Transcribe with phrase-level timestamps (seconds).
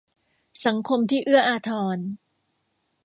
[0.65, 1.97] สังคมที่เอื้ออาทร